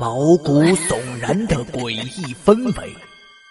[0.00, 2.94] 毛骨悚然的诡异氛围，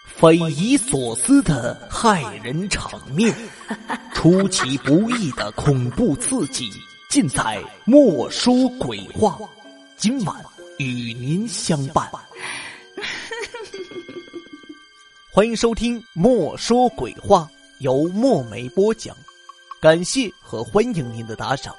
[0.06, 3.34] 匪夷所思的骇人场面，
[4.14, 6.70] 出其不意的恐怖刺激，
[7.10, 7.38] 尽在
[7.84, 9.32] 《莫说鬼话》。
[9.98, 10.42] 今晚
[10.78, 12.10] 与您相伴，
[15.30, 17.46] 欢迎收听《莫说鬼话》，
[17.80, 19.14] 由墨梅播讲。
[19.82, 21.76] 感谢和欢迎您的打赏。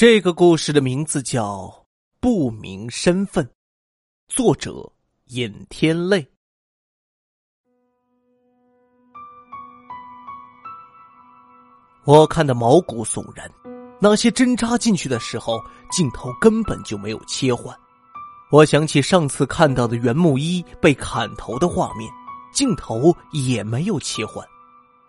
[0.00, 1.66] 这个故事的名字叫
[2.20, 3.44] 《不明身份》，
[4.28, 4.90] 作者
[5.26, 6.26] 尹天泪。
[12.06, 13.46] 我看得毛骨悚然，
[14.00, 17.78] 那些针扎进去的时候，镜头根本就没有切换。
[18.50, 22.10] 我想起上次看到的袁木一被砍头的画面，
[22.54, 24.42] 镜头也没有切换，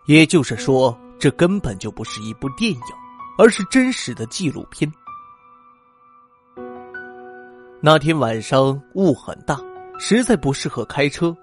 [0.04, 3.01] 也就是说，这根本就不是一部电影。
[3.36, 4.90] 而是真实的纪录片。
[7.80, 9.58] 那天晚上雾很大，
[9.98, 11.36] 实在不适合开车。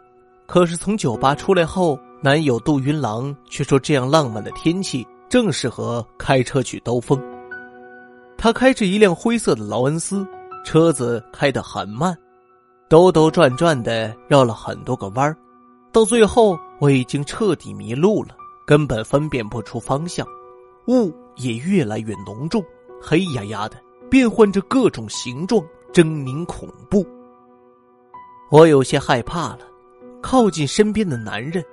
[0.45, 7.21] 可是从酒吧出来后，男友杜云郎却说这样浪漫的天气正适合开车去兜风。
[8.37, 10.25] 他开着一辆灰色的劳恩斯，
[10.63, 12.17] 车子开得很慢，
[12.87, 15.37] 兜兜转转的绕了很多个弯儿，
[15.91, 18.29] 到最后我已经彻底迷路了，
[18.65, 20.25] 根本分辨不出方向。
[20.87, 22.63] 雾也越来越浓重，
[23.01, 27.05] 黑压压的，变换着各种形状，狰狞恐怖。
[28.51, 29.59] 我有些害怕了，
[30.21, 31.63] 靠近身边的男人。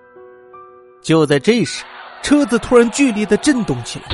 [1.02, 1.84] 就在这时，
[2.22, 4.06] 车子突然剧烈的震动起来，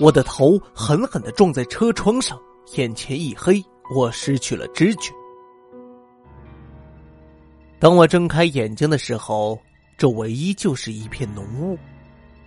[0.00, 2.38] 我的头狠狠的撞在车窗上，
[2.76, 3.62] 眼前一黑，
[3.94, 5.12] 我失去了知觉。
[7.78, 9.58] 当我睁开眼睛的时候，
[9.96, 11.78] 周围依旧是一片浓雾。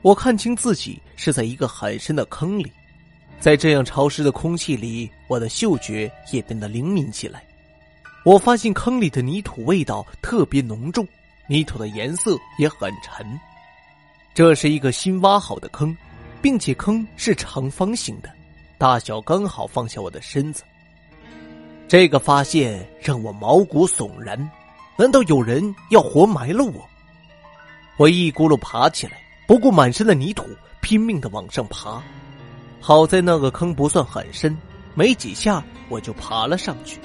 [0.03, 2.69] 我看清自己是在一个很深的坑里，
[3.40, 7.41] 在这样潮湿的空气里，我的嗅觉也变得灵敏起来。
[8.25, 11.08] 我发现坑里的泥土味道特别浓重，
[11.47, 13.25] 泥土的颜色也很沉。
[14.34, 15.96] 这是一个新挖好的坑，
[16.42, 18.30] 并且坑是长方形的，
[18.78, 20.63] 大小刚好放下我的身子。
[21.88, 24.38] 这个发现让我毛骨悚然，
[24.97, 26.86] 难道有人要活埋了我？
[27.96, 29.23] 我一咕噜爬起来。
[29.53, 30.50] 不顾满身的泥土，
[30.81, 32.02] 拼命的往上爬。
[32.81, 34.58] 好在那个坑不算很深，
[34.96, 37.00] 没几下我就爬了上去。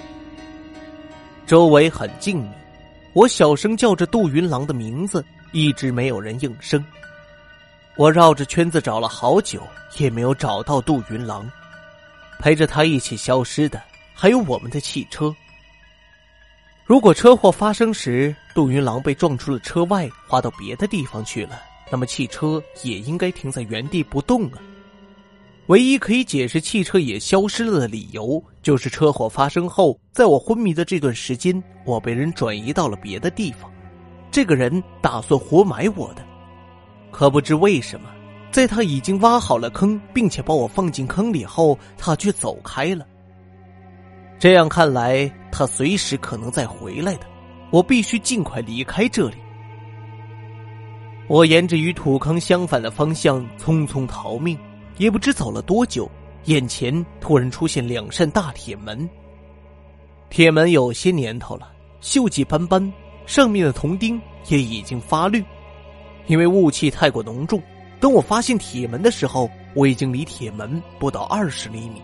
[1.46, 2.48] 周围很静谧，
[3.12, 5.22] 我小声叫着杜云郎的名字，
[5.52, 6.82] 一直没有人应声。
[7.96, 9.60] 我绕着圈子找了好久，
[9.98, 11.46] 也没有找到杜云郎。
[12.38, 13.78] 陪着他一起消失的，
[14.14, 15.36] 还有我们的汽车。
[16.86, 21.60] 如果车祸发生时，杜云郎被撞出了车外，滑到别的地方去了。
[21.90, 24.58] 那么汽车也应该停在原地不动啊。
[25.66, 33.70] 唯一可以解释汽车也消失了的理由，就是车祸发生后，在我昏迷的这段时间，我被人转移到了别的地方。
[34.30, 36.24] 这个人打算活埋我的，
[37.10, 38.08] 可不知为什么，
[38.50, 43.06] 在他已经挖好了坑，并且把我放进坑里后，他却走开了。
[44.38, 47.26] 这样看来，他随时可能再回来的。
[47.70, 49.36] 我必须尽快离开这里。
[51.28, 54.58] 我沿着与土坑相反的方向匆匆逃命，
[54.96, 56.10] 也不知走了多久，
[56.46, 59.06] 眼前突然出现两扇大铁门。
[60.30, 62.90] 铁门有些年头了，锈迹斑斑，
[63.26, 64.18] 上面的铜钉
[64.48, 65.44] 也已经发绿。
[66.28, 67.62] 因为雾气太过浓重，
[68.00, 72.00] 等我发现铁门的时候，我已经离铁门不到二十厘米。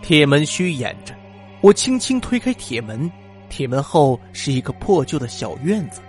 [0.00, 1.14] 铁门虚掩着，
[1.60, 3.10] 我轻轻推开铁门，
[3.50, 6.00] 铁门后是一个破旧的小院子。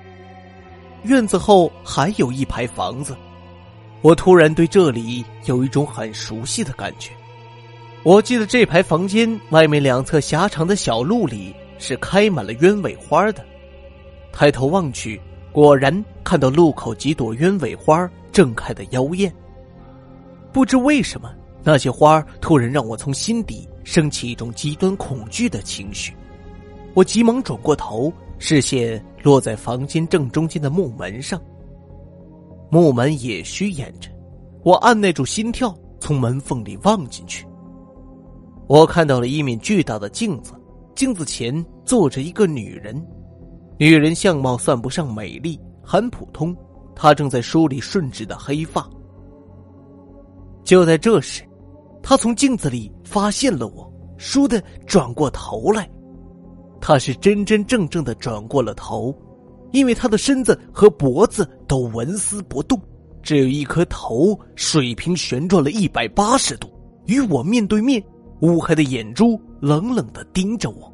[1.05, 3.15] 院子后还有一排房子，
[4.01, 7.11] 我突然对这里有一种很熟悉的感觉。
[8.03, 13.43] 我记得这排房间外面两侧狭长的小路里是开满了鸢尾花的。
[14.31, 15.19] 抬头望去，
[15.51, 19.33] 果然看到路口几朵鸢尾花正开得妖艳。
[20.51, 21.31] 不知为什么，
[21.63, 26.13] 那些花突然让我从心底升起一种极端恐惧的情绪。
[26.93, 28.11] 我急忙转过头。
[28.37, 31.41] 视线落在房间正中间的木门上，
[32.69, 34.07] 木门也虚掩着。
[34.63, 37.43] 我按耐住心跳，从门缝里望进去。
[38.67, 40.53] 我看到了一面巨大的镜子，
[40.93, 43.03] 镜子前坐着一个女人。
[43.79, 46.55] 女人相貌算不上美丽，很普通。
[46.95, 48.87] 她正在梳理顺直的黑发。
[50.63, 51.41] 就在这时，
[52.03, 55.89] 她从镜子里发现了我，倏地转过头来。
[56.87, 59.11] 他是真真正正的转过了头，
[59.71, 62.79] 因为他的身子和脖子都纹丝不动，
[63.23, 66.69] 只有一颗头水平旋转了一百八十度，
[67.07, 67.99] 与我面对面，
[68.41, 70.93] 乌黑的眼珠冷冷的盯着我。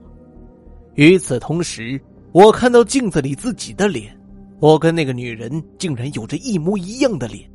[0.96, 2.02] 与此同时，
[2.32, 4.18] 我看到镜子里自己的脸，
[4.62, 7.52] 我跟那个女人竟然有着一模一样的脸，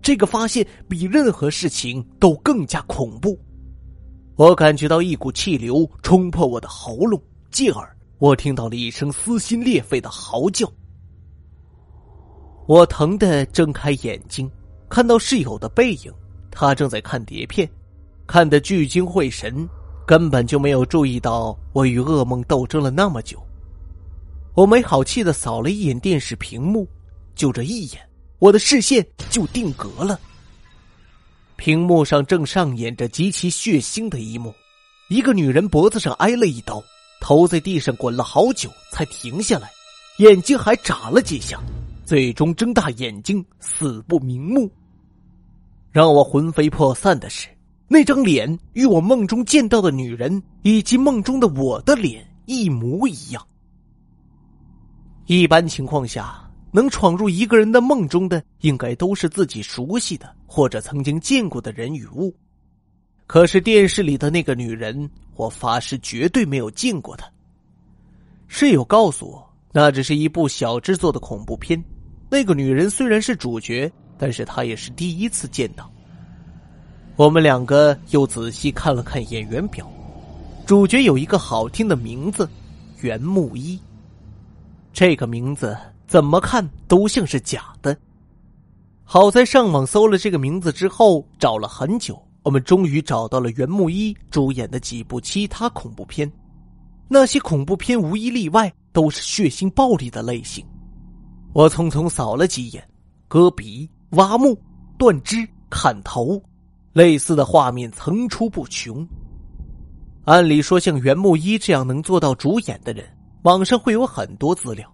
[0.00, 3.36] 这个发现比任何事情都更加恐怖。
[4.36, 10.70] 我感觉到一股气流冲破我的喉咙，继而我听到了一声撕心裂肺的嚎叫。
[12.66, 14.50] 我疼得睁开眼睛，
[14.88, 16.12] 看到室友的背影，
[16.50, 17.68] 他正在看碟片，
[18.26, 19.68] 看得聚精会神，
[20.06, 23.42] 根本就没有注意到我与噩梦斗争了那么久。
[24.54, 26.86] 我没好气的扫了一眼电视屏幕，
[27.34, 28.08] 就这一眼，
[28.38, 30.20] 我的视线就定格了。
[31.56, 34.54] 屏幕上正上演着极其血腥的一幕：
[35.08, 36.82] 一个女人脖子上挨了一刀，
[37.20, 39.70] 头在地上滚了好久才停下来，
[40.18, 41.60] 眼睛还眨了几下，
[42.04, 44.70] 最终睁大眼睛死不瞑目。
[45.90, 47.48] 让我魂飞魄散的是，
[47.88, 53.46] 那张脸与我梦中见到的女人以及梦中的我的脸一模一样。
[55.26, 56.46] 一般情况下。
[56.72, 62.32] 能闯入一个人的梦中的，应该都是自己熟悉的或者曾经见过的人与物。
[63.30, 67.30] 可是电视里的那个女人，我发誓绝对没有见过她。
[68.48, 71.80] 室友告诉我，那只是一部小制作的恐怖片。
[72.28, 73.88] 那个女人虽然是主角，
[74.18, 75.88] 但是她也是第一次见到。
[77.14, 79.88] 我们两个又仔细看了看演员表，
[80.66, 82.50] 主角有一个好听的名字——
[82.98, 83.78] 袁木一。
[84.92, 85.78] 这个名字。
[86.08, 87.96] 怎么看都像是假的。
[89.04, 96.30] 好在上网搜了这个名字之后，找了很久，我们终于找到了袁木一主演的几部其他恐怖片。
[97.08, 100.64] 那些恐怖片无一例外都是血腥暴力的类型。
[101.52, 102.82] 我匆匆扫了几眼，
[103.26, 104.56] 割鼻、挖墓、
[104.96, 105.36] 断肢、
[105.68, 106.40] 砍头，
[106.92, 109.06] 类似的画面层出不穷。
[110.24, 113.04] 按理说，像袁木一这样能做到主演的人，
[113.42, 114.88] 网上会有很多资料。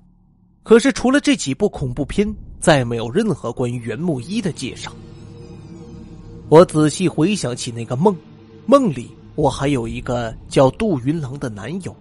[0.62, 4.90] 可是，除了这几部恐怖片，再没有任何关于袁木一的介绍。
[6.48, 8.16] 我仔细回想起那个梦，
[8.66, 11.94] 梦里我还有一个叫杜云郎的男友，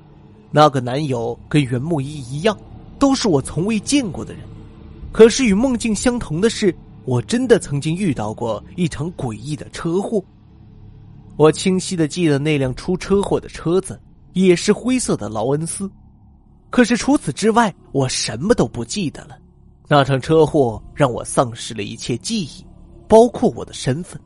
[0.52, 2.56] 那个男友跟袁木一一样，
[3.00, 4.44] 都是我从未见过的人。
[5.12, 6.76] 可是与梦境相同的是，
[7.06, 10.24] 我真的曾经遇到过一场诡异的车祸。
[11.38, 14.00] 我清晰的记得那辆出车祸的车子
[14.34, 15.90] 也是灰色的劳恩斯。
[16.70, 19.36] 可是除此之外，我什么都不记得了。
[19.88, 22.64] 那场车祸让我丧失了一切记忆，
[23.08, 24.22] 包括我的身份。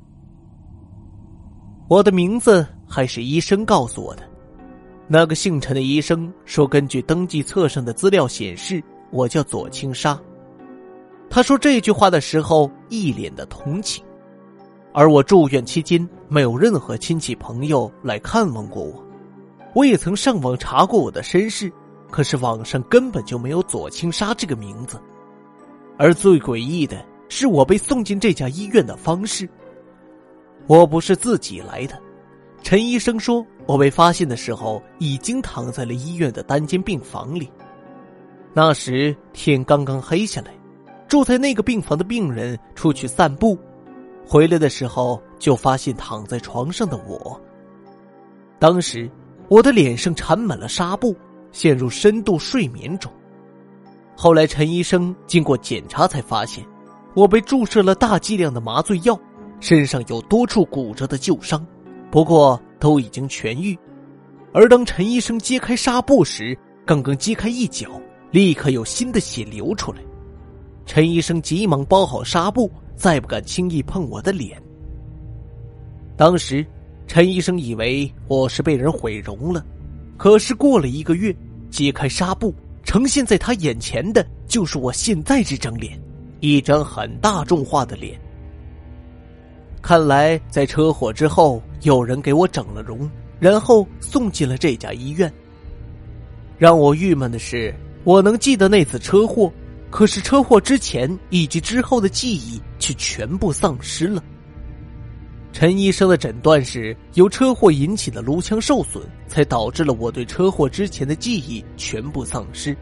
[1.89, 4.21] 我的名字还是医生告诉我的。
[5.07, 10.17] 那个姓陈的医生说，根据登记册上的资料显示，我叫左青沙。
[11.31, 14.05] 他说这句话的时候，一脸的同情。
[14.93, 19.03] 而我住院期间，没有任何亲戚朋友来看望过我。
[19.73, 21.73] 我也曾上网查过我的身世。
[22.11, 24.99] 可是网上根本就没有左青沙这个名字，
[25.97, 29.47] 而最诡异的是我被送进这家医院的方式。
[30.69, 31.99] 我不是自己来的，
[32.61, 37.51] 陈医生说我被发现的时候已经躺在了医院的单间病房里。
[38.53, 40.53] 那时天刚刚黑下来，
[41.07, 43.57] 住在那个病房的病人出去散步，
[44.23, 47.41] 回来的时候就发现躺在床上的我。
[48.59, 49.09] 当时
[49.47, 51.15] 我的脸上缠满了纱布。
[51.51, 53.11] 陷入深度睡眠中。
[54.15, 56.63] 后来，陈医生经过检查才发现，
[57.15, 59.19] 我被注射了大剂量的麻醉药，
[59.59, 61.65] 身上有多处骨折的旧伤，
[62.09, 63.77] 不过都已经痊愈。
[64.53, 68.01] 而当陈医生揭开纱布时，刚刚揭开一角，
[68.31, 69.99] 立刻有新的血流出来。
[70.85, 74.59] 陈医生急忙包好纱布，再不敢轻易碰我的脸。
[76.17, 76.65] 当时，
[77.05, 79.63] 陈医生以为我是被人毁容了。
[80.17, 81.35] 可是过了一个月，
[81.69, 86.01] 揭开纱布，呈现在他眼前的就是我现在这张脸，
[86.39, 88.19] 一张很大众化的脸。
[89.81, 93.09] 看来在车祸之后，有人给我整了容，
[93.39, 95.31] 然后送进了这家医院。
[96.57, 99.51] 让我郁闷的是，我能记得那次车祸，
[99.89, 104.21] 可是车祸之前以及之后的记忆却全部丧失了。
[105.51, 112.75] 陈医生的诊断是由车祸引起的颅腔受损，才导致了我对车祸之前的记忆全部丧失。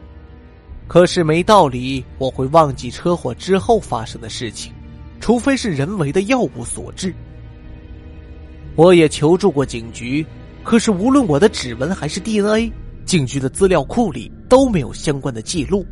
[0.86, 4.72] 可是没道理我会忘记车祸之后发生的事情，
[5.20, 7.14] 除非是人为的药物所致。
[8.76, 10.24] 我也求助过警局，
[10.62, 12.72] 可是无论我的指纹还是 DNA，
[13.04, 15.84] 警局的资料库里都没有相关的记录，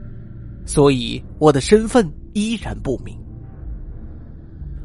[0.64, 3.16] 所以我的身份依然不明。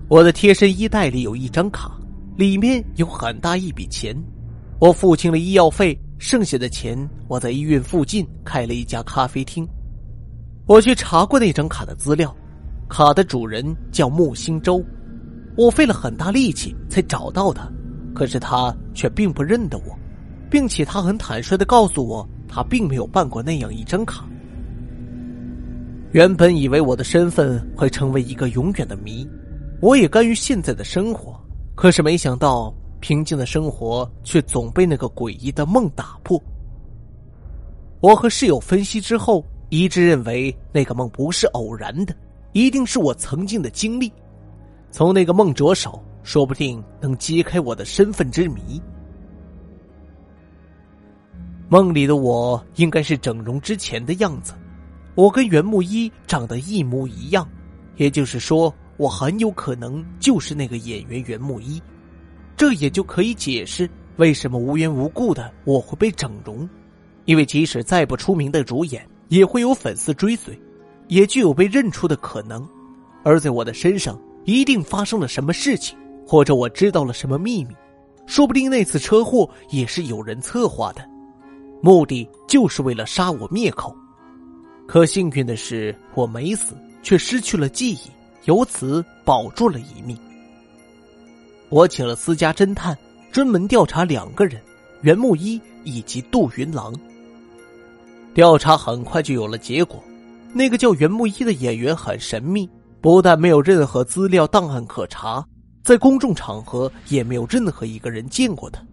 [0.07, 1.97] 我的贴身衣袋里有一张卡，
[2.35, 4.15] 里面有很大一笔钱，
[4.79, 9.67] 我付清了医药费，剩下的钱我在医院附近开了一家咖啡厅。
[10.65, 12.35] 我去查过那张卡的资料，
[12.91, 14.83] 卡的主人叫木星洲，
[15.55, 17.71] 我费了很大力气才找到他，
[18.13, 19.97] 可是他却并不认得我。
[20.49, 24.25] 并且他很坦率的告诉我，他并没有办过那样一张卡。
[26.11, 29.25] 原本以为我的身份会成为一个永远的谜，
[29.79, 31.39] 我也甘于现在的生活。
[31.75, 36.37] 可是没想到，平静的生活却总被那个诡异的梦打破。
[38.01, 42.13] 我和室友分析之后，一致认为那个梦不是偶然的，
[42.53, 44.11] 一定是我曾经的经历。
[44.91, 48.81] 从那个梦着手，说不定能揭开我的身份之谜。
[51.69, 54.53] 梦里的我应该是整容之前的样子，
[55.15, 57.49] 我跟袁木一长得一模一样，
[57.95, 61.81] 也就是说，我很有可能就是那个演员袁木一，
[62.57, 66.69] 这也就可以解释为什么无缘无故的我会被整容，
[67.23, 70.59] 因为即使再不出名的主演，也会有粉丝追随，
[71.11, 72.65] 也具有被认出的可能，
[73.21, 77.75] 而在我的身上一定发生了什么事情，或者我知道了什么秘密，
[78.25, 81.05] 说不定那次车祸也是有人策划的。
[81.81, 83.93] 目的就是为了杀我灭口，
[84.87, 88.09] 可幸运的是我没死，却失去了记忆，
[88.45, 90.17] 由此保住了一命。
[91.67, 92.97] 我请了私家侦探，
[93.33, 94.61] 专门调查两个人：
[95.01, 96.95] 袁木一以及杜云郎。
[98.33, 100.01] 调查很快就有了结果，
[100.53, 105.45] 那个叫袁木一的演员很神秘，不但没有任何资料档案可查，
[105.81, 108.85] 在公众场合也没有任何一个人见过他。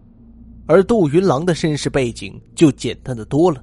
[0.67, 3.63] 而杜云郎的身世背景就简单的多了，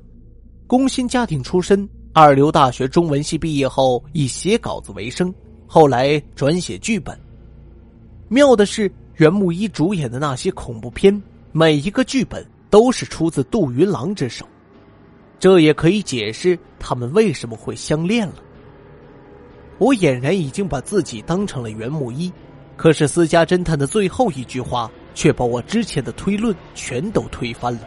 [0.67, 5.33] 工薪家庭出身，二流大学中文系毕业后以写稿子为生，
[5.65, 7.17] 后来转写剧本。
[8.27, 11.21] 妙的是，袁木一主演的那些恐怖片，
[11.51, 14.45] 每一个剧本都是出自杜云郎之手，
[15.39, 18.35] 这也可以解释他们为什么会相恋了。
[19.77, 22.31] 我俨然已经把自己当成了袁木一，
[22.77, 24.89] 可是私家侦探的最后一句话。
[25.15, 27.79] 却把我之前的推论全都推翻了。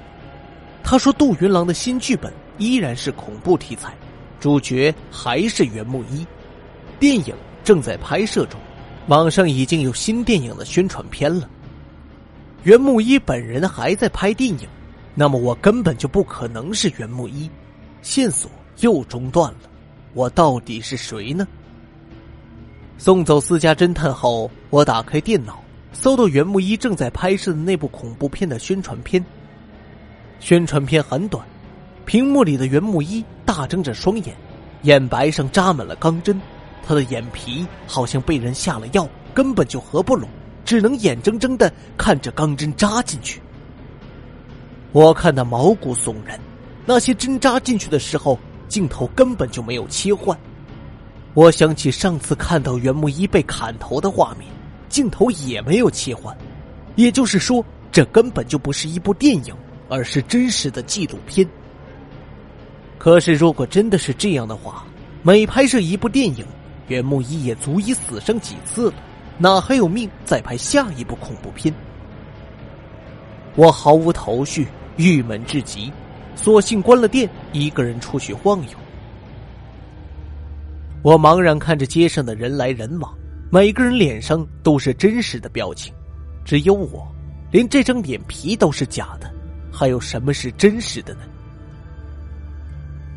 [0.82, 3.94] 他说：“杜云郎的新剧本依然是恐怖题材，
[4.40, 6.26] 主角还是袁木一，
[6.98, 8.58] 电影正在拍摄中，
[9.08, 11.46] 网上已经有新电影的宣传片了。
[12.62, 14.66] 袁木一本人还在拍电影，
[15.14, 17.50] 那么我根本就不可能是袁木一，
[18.02, 18.50] 线索
[18.80, 19.58] 又中断了。
[20.14, 21.46] 我到底是谁呢？”
[22.98, 25.62] 送走私家侦探后，我打开电脑。
[25.90, 29.24] 搜到袁木一正在拍摄的那部恐怖片的宣传片。
[30.38, 31.44] 宣传片很短，
[32.04, 34.36] 屏幕里的袁木一大睁着双眼，
[34.82, 36.40] 眼白上扎满了钢针，
[36.86, 40.28] 他的眼皮好像被人下了药，根本就合不拢，
[40.64, 43.40] 只能眼睁睁的看着钢针扎进去。
[44.92, 46.38] 我看得毛骨悚然，
[46.86, 50.38] 那些针扎进去的时候，镜头根本就没有切换。
[51.34, 54.48] 我想起上次看到袁木一被砍头的画面。
[54.88, 56.34] 镜头也没有切换，
[56.96, 59.54] 也就是说，这根本就不是一部电影，
[59.86, 61.46] 而是真实的纪录片。
[62.96, 64.86] 可是，如果真的是这样的话，
[65.22, 66.42] 每拍摄一部电影，
[66.86, 68.94] 袁木一也足以死上几次了，
[69.36, 71.72] 哪还有命再拍下一部恐怖片？
[73.58, 75.92] 我毫无头绪，郁闷至极，
[76.36, 78.78] 索性关了店，一个人出去晃悠。
[81.02, 83.12] 我茫然看着街上的人来人往。
[83.50, 85.92] 每个人脸上都是真实的表情，
[86.44, 87.04] 只有我，
[87.50, 89.28] 连这张脸皮都是假的，
[89.72, 91.22] 还有什么是真实的呢？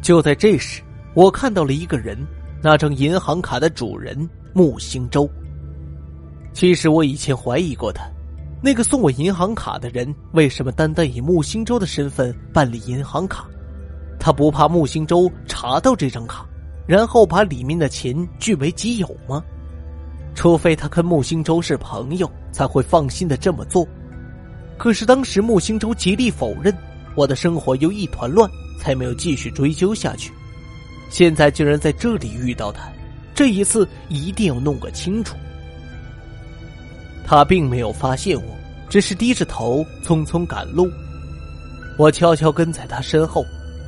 [0.01, 0.81] 就在这时，
[1.13, 2.17] 我看到了一个人，
[2.63, 5.29] 那张银行卡的主人木星洲。
[6.51, 8.09] 其实我以前怀疑过他，
[8.63, 13.45] 那个送我银行卡的人为什么单单以木星洲的身份办理银行卡？
[14.19, 16.45] 他不怕木星洲查到这张卡，
[16.85, 19.43] 然后把里面的钱据为己有吗？
[20.35, 23.85] 除非他跟木星洲是朋友，才会放心的这么做。
[24.77, 26.71] 可是当时木星洲极力否认，
[27.15, 28.47] 我的生活又一团乱，
[28.79, 30.31] 才没有继续追究下去。
[31.09, 32.87] 现在竟然在这里遇到他，
[33.33, 35.35] 这一次一定要弄个清楚。
[37.25, 38.43] 他并没有发现我，
[38.89, 40.89] 只是低着头匆匆赶路。
[41.97, 43.45] 我悄悄跟在他身后，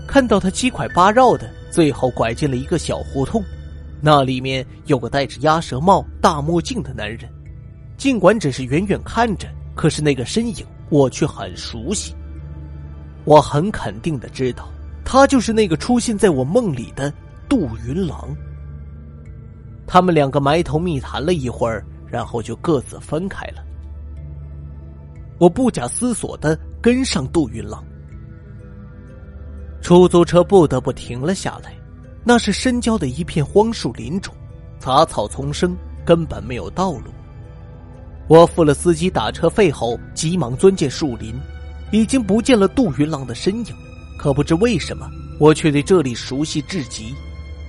[0.07, 3.43] 看到他七拐八绕的，最后拐进了一个小胡同。
[4.01, 7.21] 那里面有个戴着鸭舌帽、大墨镜的男人，
[7.97, 12.13] 尽管只是远远看着，可是那个身影我却很熟悉。
[13.23, 14.67] 我很肯定的知道，
[15.05, 17.11] 他就是那个出现在我梦里的
[17.47, 18.35] 杜云郎。
[19.87, 23.63] 他们两个埋头密谈了一会儿，然后就各自分开了。
[25.39, 27.83] 我不假思索的跟上杜云浪。
[29.81, 31.73] 出租车不得不停了下来，
[32.23, 34.31] 那是深郊的一片荒树林中，
[34.77, 37.05] 杂草丛生，根本没有道路。
[38.27, 41.33] 我付了司机打车费后，急忙钻进树林。
[41.91, 43.75] 已经不见了杜云浪的身影，
[44.17, 45.07] 可不知为什么，
[45.39, 47.13] 我却对这里熟悉至极。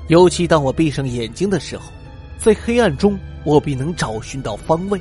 [0.09, 1.85] 尤其当我闭上眼睛的时候，
[2.39, 5.01] 在黑暗中，我必能找寻到方位。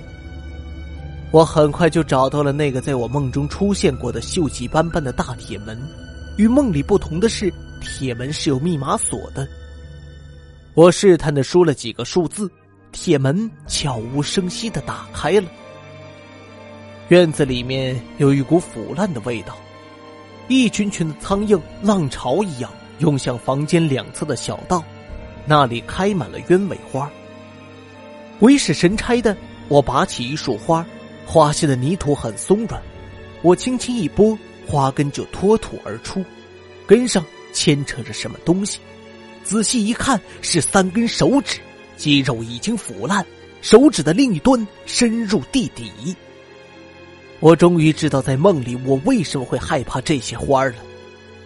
[1.31, 5.81] 我很快就找到了那个在我梦中出现过的锈迹斑斑的大铁门。
[6.37, 9.47] 与梦里不同的是，铁门是有密码锁的。
[10.73, 12.49] 我试探的输了几个数字，
[12.91, 15.43] 铁门悄无声息的打开了。
[17.09, 19.57] 院子里面有一股腐烂的味道，
[20.47, 24.83] 一群群的苍蝇浪潮一样涌向房间两侧的小道，
[25.45, 27.11] 那里开满了鸢尾花。
[28.43, 29.37] 鬼使神差的，
[29.69, 30.85] 我拔起一束花，
[31.25, 32.77] 花下的泥土很松软，
[33.41, 36.21] 我轻轻一拨，花根就脱土而出，
[36.85, 38.79] 根上牵扯着什么东西，
[39.45, 41.61] 仔细一看是三根手指，
[41.95, 43.25] 肌肉已经腐烂，
[43.61, 46.13] 手指的另一端深入地底。
[47.39, 50.75] 我终于知道，在梦里我为什么会害怕这些花了。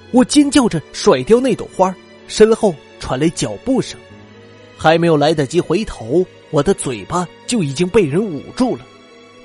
[0.10, 1.96] 我尖叫着甩掉那朵花，
[2.28, 4.00] 身后传来脚步声，
[4.76, 8.86] 还没有来得及回头，我的嘴巴就已经被人捂住了。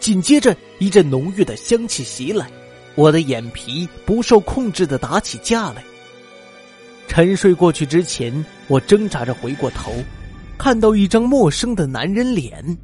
[0.01, 2.51] 紧接着，一阵浓郁的香气袭来，
[2.95, 5.85] 我的眼皮不受控制的打起架来。
[7.09, 9.93] 沉睡过去之前，我挣扎着回过头，
[10.59, 12.79] 看到一张陌生的男人脸。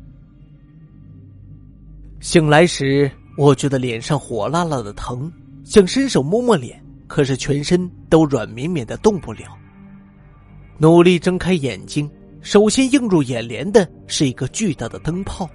[2.21, 3.11] 醒来时。
[3.37, 5.33] 我觉得脸上火辣辣的疼，
[5.65, 9.57] 想伸手摸摸脸，可是全身都软绵绵的动不了。
[10.77, 15.48] 努力睁开眼睛，首先映入眼帘的是一个巨大的灯泡，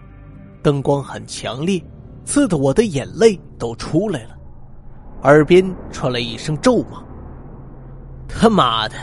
[0.62, 1.82] 灯光很强烈，
[2.26, 4.36] 刺得我的眼泪都出来了。
[5.24, 7.02] 耳边传来一声咒骂
[8.28, 8.96] ：“他妈的，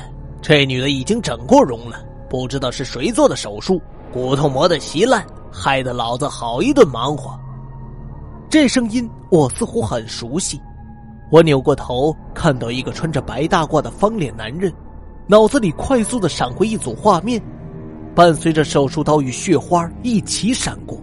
[0.42, 3.80] 这女的已经整过容了，不知道是谁做的手术，
[4.12, 7.38] 骨头磨得稀烂，害得老子好一顿忙活。”
[8.50, 10.60] 这声音我似乎很熟悉，
[11.30, 14.70] 我扭过头，看到一个穿着白大褂的方脸男人，
[15.26, 17.42] 脑子里快速的闪回一组画面，
[18.20, 21.00] 伴随着手术刀与血花一起闪过，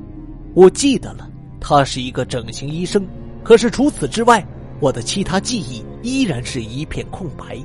[0.54, 1.28] 我记得了，
[1.60, 3.04] 他是一个整形医生。
[3.44, 4.46] 可是除此之外，
[4.80, 7.58] 我的其他记忆依然是一片空白。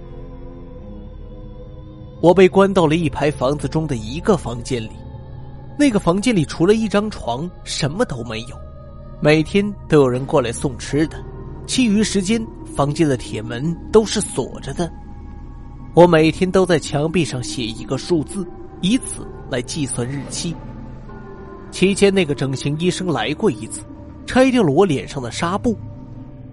[2.22, 4.92] 我被关到了一排房子中的一个房间里，
[5.78, 8.56] 那个房间里除了一张床，什么都没有。
[9.20, 11.22] 每天都有人过来送吃的，
[11.66, 12.42] 其余时间
[12.74, 14.90] 房间的铁门都是锁着的。
[15.92, 18.48] 我每天都在墙壁上写一个数字，
[18.80, 20.56] 以此来计算日期。
[21.70, 23.82] 期间那个整形医生来过一次，
[24.26, 25.76] 拆掉了我脸上的纱布。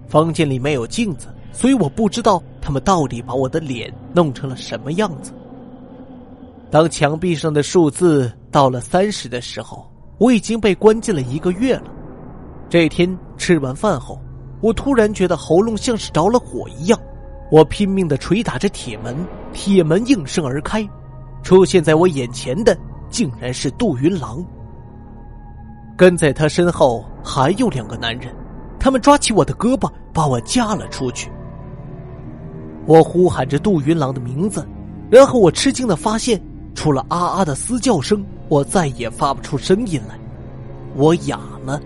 [0.06, 5.32] 房间里没有镜子，所以我不知道他们到底把我的脸弄成了什么样子。
[6.70, 11.84] 当墙壁上的数字到了三十的时候，我已经被关进了一个月了。
[12.68, 14.20] 这天吃完饭后，
[14.60, 16.98] 我突然觉得喉咙像是着了火一样，
[17.50, 19.16] 我拼命的捶打着铁门，
[19.52, 20.88] 铁门应声而开，
[21.42, 22.76] 出现在我眼前的
[23.10, 24.44] 竟然是杜云郎。
[25.96, 28.34] 跟在他身后还有两个男人，
[28.78, 31.30] 他们抓起我的胳膊，把我夹了出去。
[32.86, 34.66] 我呼喊着杜云郎的名字，
[35.10, 36.40] 然后我吃惊的发现，
[36.74, 40.18] 除了啊啊的嘶叫声，我再也发不出声音来，
[40.94, 41.78] 我哑了。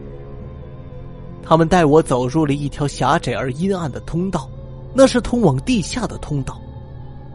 [1.42, 4.48] 他们带我走入了一条狭窄而阴暗的通道，
[4.94, 6.58] 那是通往地下的通道。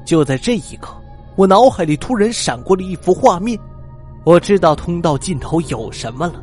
[0.06, 0.96] 就在这一刻，
[1.36, 3.60] 我脑海里突然闪过了一幅画面，
[4.30, 6.40] 我知道通道尽头有什么了。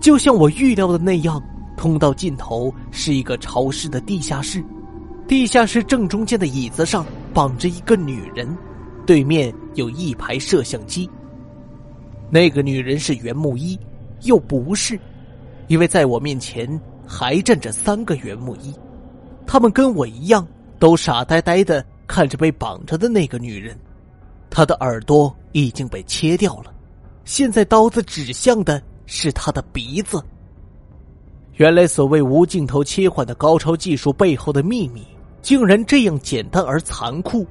[0.00, 1.40] 就像我预料的那样，
[1.76, 4.60] 通道尽头是一个潮湿的地下室，
[5.28, 8.52] 地下室正中间的椅子上绑着一个女人，
[9.06, 11.08] 对面有一排摄像机。
[12.28, 13.78] 那个女人是袁木一，
[14.22, 14.98] 又不是。
[15.68, 16.68] 因为在我面前
[17.06, 18.74] 还站着三个袁木一，
[19.46, 20.44] 他们跟我一样，
[20.80, 23.78] 都傻呆呆的看着被绑着的那个女人，
[24.54, 26.72] 他的耳朵已经被切掉了，
[27.24, 30.22] 现在刀子指向的是他的鼻子。
[31.54, 35.02] 原来，所谓无镜头切换的高超技术背后的秘密，
[35.40, 37.46] 竟然这样简单而残酷，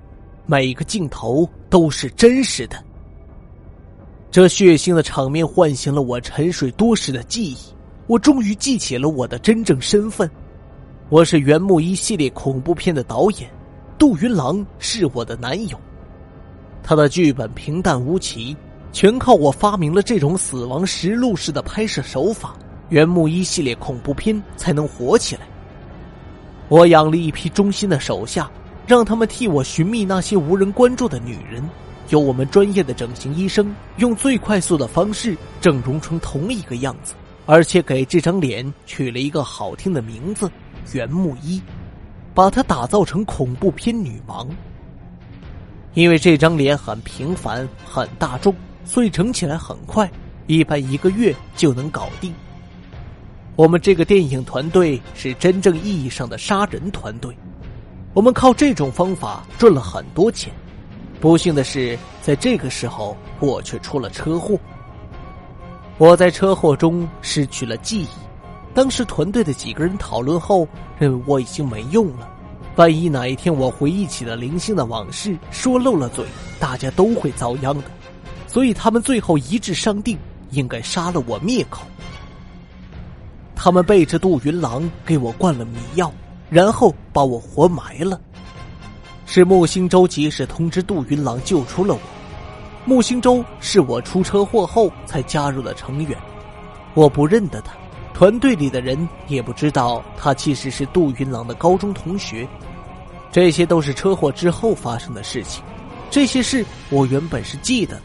[0.46, 2.78] 每个镜头都是真实的。
[4.30, 7.58] 这血腥的场面唤醒了我沉睡多时的记忆。
[8.08, 10.30] 我终于记起了我的真正身份，
[11.10, 13.50] 我是袁木一系列恐怖片的导演，
[13.98, 15.80] 杜云郎是我的男友。
[16.84, 18.56] 他的剧本平淡无奇，
[18.92, 22.56] 全靠我发明了这种死亡实录式的拍摄手法，
[22.90, 25.42] 袁木一系列恐怖片才能火起来。
[26.68, 28.50] 我养了一批忠心的手下，
[28.88, 31.64] 让他们替我寻觅那些无人关注的女人，
[32.10, 37.14] 由我们专业的整形医生用最快速的方式整容成同一个样子，
[37.46, 40.50] 而且给这张脸取了一个好听的名字。
[40.94, 41.62] 袁木一，
[42.34, 44.48] 把她打造成恐怖片女王。
[45.94, 50.10] 因为这张脸很平凡、很大众，所以整起来很快，
[50.48, 52.34] 一般一个月就能搞定。
[53.58, 57.36] 我们这个电影团队是真正意义上的杀人团队，
[58.14, 60.52] 我们靠这种方法赚了很多钱。
[61.20, 64.58] 不幸的是，在这个时候我却出了车祸。
[65.98, 68.08] 我在车祸中失去了记忆。
[68.74, 70.66] 当时团队的几个人讨论后，
[70.98, 72.31] 认为我已经没用了。
[72.82, 76.26] 万一哪一天我回忆起了零星的往事，说漏了嘴，
[76.60, 77.84] 大家都会遭殃的。
[78.48, 80.18] 所以他们最后一致商定，
[80.50, 81.86] 应该杀了我灭口。
[83.56, 86.12] 他们背着杜云郎给我灌了迷药，
[86.50, 88.20] 然后把我活埋了。
[89.28, 92.00] 是木星洲及时通知杜云郎救出了我。
[92.84, 96.18] 木星洲是我出车祸后才加入的成员，
[96.96, 97.74] 我不认得他。
[98.12, 102.48] 团队里的人也不知道他其实是杜云郎的高中同学，
[103.32, 105.64] 这些都是车祸之后发生的事情。
[106.10, 108.04] 这些事我原本是记得的，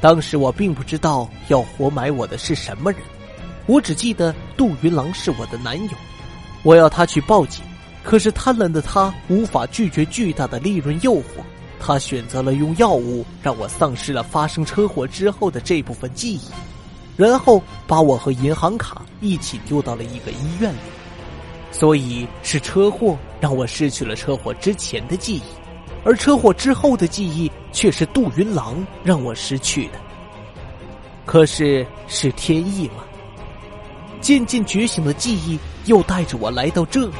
[0.00, 3.00] 当时我并不知道要活埋我的是什么人，
[3.66, 5.90] 我只记得杜云郎是我的男友，
[6.62, 7.64] 我要他去报警，
[8.04, 11.42] 可是贪婪的他无法拒绝巨大的利润诱惑，
[11.80, 16.42] 他选择了用药物让我丧失了发生车祸之后的这部分记忆。
[17.16, 20.78] 然后把我和银行卡一起丢到了一个医院里，
[21.70, 25.42] 所以是车祸让我失去了车祸之前的记忆，
[26.04, 29.92] 而车祸之后的记忆却是杜云郎让我失去的。
[31.24, 33.04] 可是是天意吗？
[34.20, 37.14] 渐渐觉醒的记忆又带着我来到这里，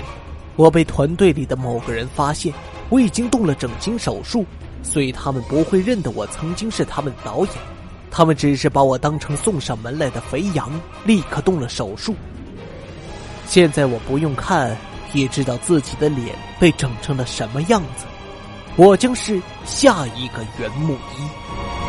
[0.56, 2.52] 我被团队里的某个人发现，
[2.90, 4.44] 我已经动了整形手术，
[4.82, 7.54] 所以他们不会认得我曾经是他们导演。
[8.10, 10.68] 他们只是把我当成送上门来的肥羊，
[11.04, 12.14] 立刻动了手术。
[13.50, 14.76] 现在我不用看
[15.12, 18.04] 也知道自己的脸被整成了什么样子，
[18.76, 21.79] 我将是下一个袁木一。